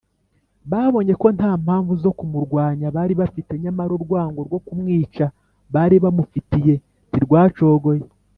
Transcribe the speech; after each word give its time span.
Babonye 0.71 1.13
ko 1.21 1.27
nta 1.37 1.51
mpamvu 1.63 1.93
zo 2.03 2.11
kumurwanya 2.17 2.87
bari 2.95 3.13
bafite, 3.21 3.51
nyamara 3.63 3.91
urwango 3.97 4.39
rwo 4.47 4.59
kumwica 4.65 5.25
bari 5.73 5.95
bamufitiye 6.03 6.73
ntirwacogoye 7.09 8.01